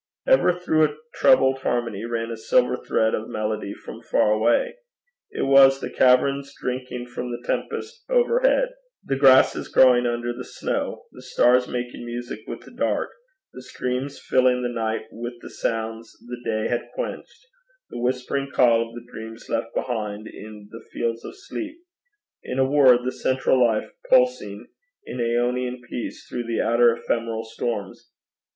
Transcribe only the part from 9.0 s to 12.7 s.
the grasses growing under the snow, the stars making music with